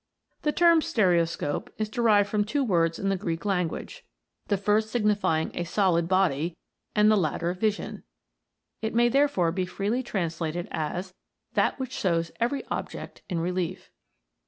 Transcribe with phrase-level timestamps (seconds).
[0.41, 4.03] The term stereoscope is derived from two words in the Greek language,
[4.47, 6.57] the first signifying a solid body,
[6.95, 8.01] and the latter vision;
[8.81, 11.13] it may therefore be freely translated as
[11.53, 13.91] "that which shows every object in relief."